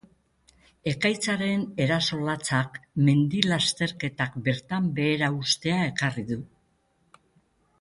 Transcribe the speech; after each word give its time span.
Ekaitzaren 0.91 1.65
eraso 1.85 2.17
latzak 2.29 2.79
mendi 3.09 3.43
lasterketak 3.51 4.39
bertan 4.49 4.89
behera 5.01 5.31
uztea 5.43 5.79
ekarri 5.91 6.25
du. 6.33 6.39